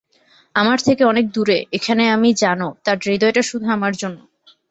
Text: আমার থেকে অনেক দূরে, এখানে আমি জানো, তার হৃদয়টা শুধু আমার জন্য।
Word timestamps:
আমার 0.55 0.79
থেকে 0.79 1.03
অনেক 1.05 1.25
দূরে, 1.31 1.57
এখানে 1.71 2.03
আমি 2.09 2.29
জানো, 2.35 2.67
তার 2.85 2.97
হৃদয়টা 3.05 3.41
শুধু 3.41 3.67
আমার 3.69 3.93
জন্য। 3.93 4.17